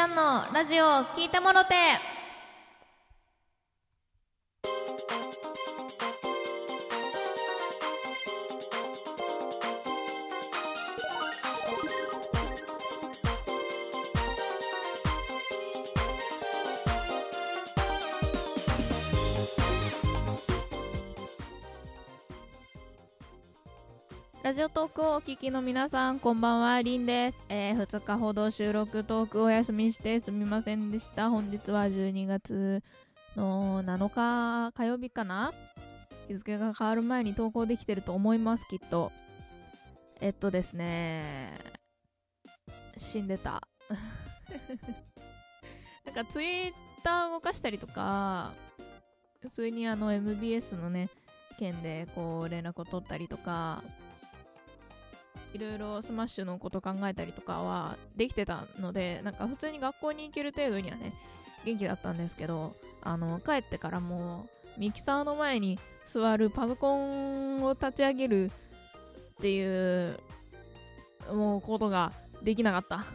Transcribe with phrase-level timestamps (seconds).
[0.00, 0.84] ちゃんのラジオ
[1.14, 2.19] 聞いてもろて。
[24.50, 27.38] ラジオトークをお聞きの皆さん、こんばんは、りんです。
[27.48, 31.30] えー、2日ほど収録トークお休みしてすみませんでした。
[31.30, 32.82] 本日は12月
[33.36, 35.54] の7日火曜日かな？
[36.26, 39.12] 日付が変わる前に投稿できてると思います、きっと。
[40.20, 41.56] えっとですね、
[42.96, 43.62] 死んでた。
[46.04, 46.72] なんかツイッ
[47.04, 48.50] ター動かしたりとか、
[49.42, 51.08] 普通にあの MBS のね、
[51.56, 53.84] 件でこう連絡を取ったりとか、
[55.52, 61.12] いろいろスマッシュのこと考えたりとかはできてたので、なんか普通に学校に行ける程度にはね、
[61.64, 68.50] 元気だったんですけど、あの、帰ってからもう、ミキサーの前に座るパソコンを立ち上げるっ
[69.40, 70.18] ていう、
[71.32, 73.04] もうことができなかった。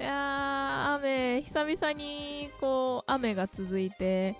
[0.00, 4.36] いやー、雨、久々にこう、雨が続いて、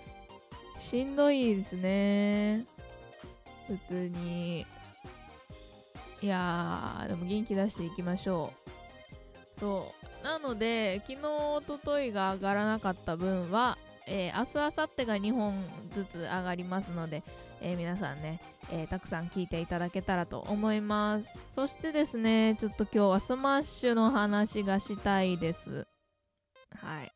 [0.77, 2.65] しんどいですね。
[3.67, 4.65] 普通に。
[6.25, 8.51] いやー、でも元気出していきましょ
[9.55, 9.59] う。
[9.59, 10.25] そう。
[10.25, 17.21] なので、昨日、おとといが上がらなかった分は、えー、明日、明後日が2本ずつ上がりますので、
[17.61, 21.31] えー、皆さんね、えー、たくさん聞いていただけたらと思います。
[21.51, 25.85] そしてですね、ちょっと今日はスマッシュの話がしたいです。
[26.75, 27.11] はい。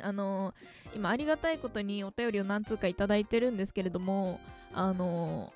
[0.00, 4.38] あのー、今ありがたいことにお便りを何通かいただいてるんですけれども、
[4.72, 5.52] あの、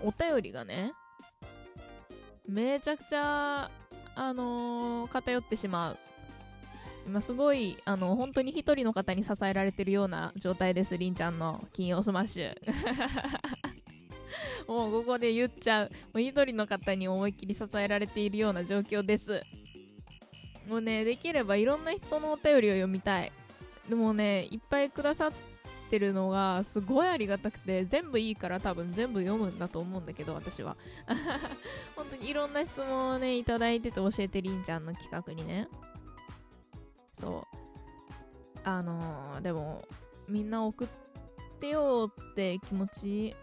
[0.00, 0.94] お便りがね、
[2.48, 3.70] めちゃくちゃ、
[4.16, 5.98] あのー、偏ってしまう。
[7.06, 12.54] 今すごい、あの、本当に一人の方に支えられてるような状態です、りんちゃんの金曜スマッシュ。
[14.66, 15.90] もうここで言っちゃう。
[15.90, 19.42] もう一人の方に思いっきり支えられているような状況です。
[20.66, 23.32] もうね、できればいろんな人のお便りを読みたい。
[23.88, 25.32] でもね、いっぱいくださっ
[25.88, 30.76] てるのがすごいありがたくて、全部いいから多分全部読むんだと思うんだけど、私は。
[31.96, 35.68] 本当にいろんな質問をね、いただいてて教えてりんちゃんの企画にね。
[37.18, 37.58] そう。
[38.64, 39.84] あのー、でも、
[40.28, 40.88] みんな送っ
[41.60, 43.36] てよって気持ち、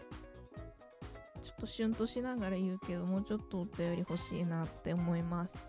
[1.42, 5.64] ちょっとシュンとしながら言うけど、もうちょっとお便り欲しいなって思います。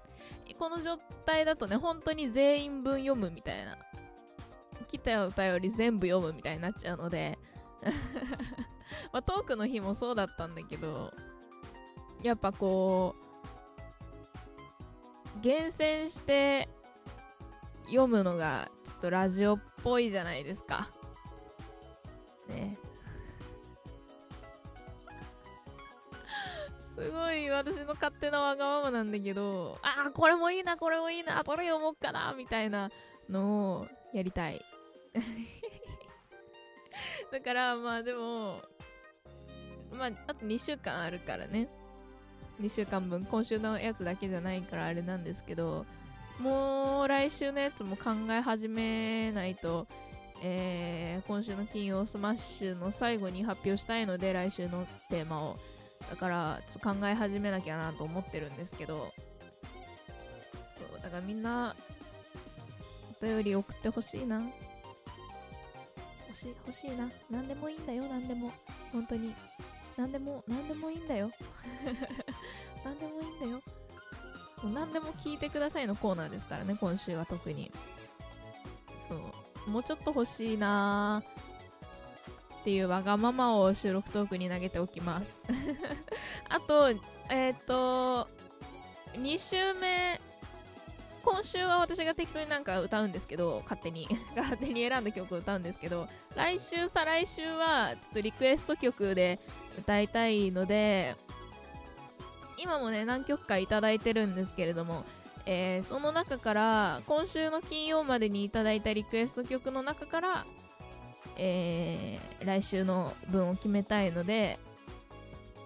[0.58, 3.78] この状態だとね、本当に全員分読むみたいな。
[4.88, 7.38] 来たお便り全部読むみたいになっちゃうので、
[9.12, 11.14] まあ、トークの日もそうだったんだけど、
[12.24, 13.16] やっぱこ
[15.36, 16.68] う、厳選して
[17.86, 20.90] 読むのがちょっとラジオっぽいじゃないですか。
[22.48, 22.78] ね。
[26.96, 32.90] すごい私の勝手なわがままなんだけど、ああ、これもいいな、これもいいな、どれ読もうかな、みたいな
[33.30, 34.62] のをやりたい。
[37.32, 38.62] だから、まあでも、
[39.92, 41.70] まあ、あと2週間あるからね。
[42.62, 45.86] 2週間分、今週のやつだけじゃないからあれなんですけど、
[46.40, 49.88] もう来週のやつも考え始めないと、
[50.44, 55.58] えー、今週の金曜スマッシュの最後に発表したいので、来週のテーマを。
[56.10, 59.12] だから、ちょっと考え始めなきゃなと思ってるんですけど、
[60.78, 61.76] そうだからみんな、
[63.22, 64.42] お便り送ってほしいな。
[66.38, 67.10] し、欲しいな。
[67.30, 68.52] 何でもいいんだよ、何でも。
[68.94, 69.34] 本当に。
[69.98, 71.32] 何でも、何でもいいんだよ。
[72.86, 73.62] 何でもいいんだよ。
[74.64, 77.72] もう何でも聞いてくださいのコーナーですからね、今週は特に。
[79.08, 79.70] そう。
[79.70, 85.42] もうちょっと欲しいなーっていうわがままを収録トークに投げておきます。
[86.50, 88.28] あと、えっ、ー、と、
[89.14, 90.22] 2週目、
[91.30, 96.08] 今週は私が適当になんか歌うんですけど、勝手に、 勝手に選んだ曲を歌うんですけど、
[96.38, 99.38] 来週、再来週は、ちょっとリクエスト曲で
[99.78, 101.18] 歌いたいので、
[102.58, 105.04] 今もね、何曲かいいてるんですけれども、
[105.46, 110.46] えー、その中から、今週の金曜までにいいたリクエスト曲の中から、
[111.36, 114.58] えー、来週の分を決めたいので、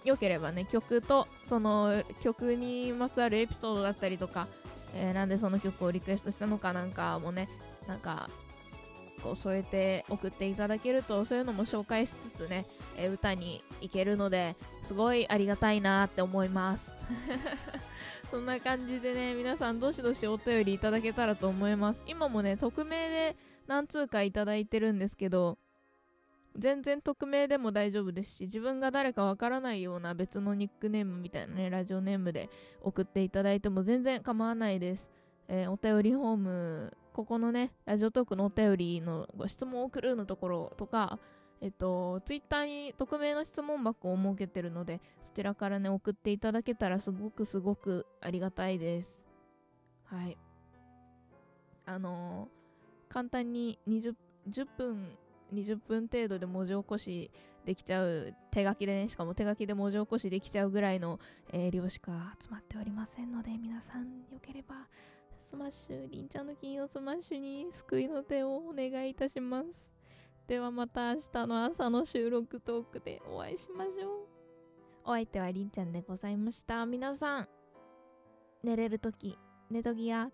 [0.06, 4.48] よければね、曲と、その曲にまつわるエピソードだったりとか、
[4.96, 7.48] えー、なんでその曲をリクエストしたのかなんかもね、
[7.88, 8.30] なんか、
[9.24, 12.66] こう添えて送っていただけると、そういうのも紹介しつつね、
[12.98, 16.92] えー、歌にいけるので、すごいありがたいなって思います。
[18.32, 22.02] そんな感じでね、皆さんどしどしお便りいただけたらと思います。
[22.08, 23.36] 今もね、匿名で
[23.68, 25.58] 何通かいただいてるんですけど、
[26.57, 32.50] 全然匿名でも大丈夫ですし、自分が誰かわからないような別のニックネームみたいなね、ラジオネームで
[32.81, 35.09] 送っていただいても全然構わないです。
[35.48, 41.19] えー、お便りフォーム、ここのね、ラジオトークのお便りのご質問を送るのところとか、
[41.62, 49.19] えっと、ツイッターに匿名の質問箱を設けてるので、そちらからね、送っていただけたらすごくすごくありがたいです。
[50.06, 50.38] はい。
[51.86, 54.15] あのー、簡単に20、
[54.50, 55.18] 10分
[55.53, 57.31] 20分程度で文字起こし
[57.65, 61.19] できちゃう手書きでねしかも手書きで文字起こしできちゃうぐらいの、
[61.51, 64.88] えー、量しか集まっておりませんので皆さんよければ
[65.42, 69.92] スマッシュりんちゃんの金曜スマッシュに救いの手をお願いいたします。
[70.48, 74.27] ではまた明日の朝の収録トークでお会いしましょう。
[75.04, 76.86] お相手はりんちゃんでございました。
[76.86, 77.50] 皆さん
[78.63, 79.38] 寝れるとき
[79.69, 80.30] 寝ときや